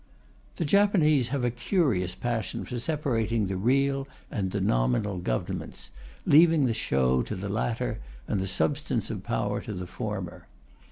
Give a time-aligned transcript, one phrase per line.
[0.55, 5.91] The Japanese have a curious passion for separating the real and the nominal Governments,
[6.25, 10.47] leaving the show to the latter and the substance of power to the former.